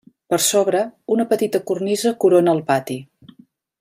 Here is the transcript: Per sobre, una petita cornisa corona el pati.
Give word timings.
Per 0.33 0.37
sobre, 0.45 0.79
una 1.15 1.25
petita 1.33 1.61
cornisa 1.73 2.15
corona 2.25 2.57
el 2.59 2.65
pati. 2.71 2.97